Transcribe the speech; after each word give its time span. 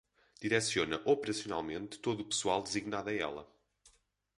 Direciona 0.43 0.99
operacionalmente 1.05 1.99
todo 1.99 2.21
o 2.21 2.25
pessoal 2.25 2.63
designado 2.63 3.09
a 3.09 3.13
ela. 3.13 3.45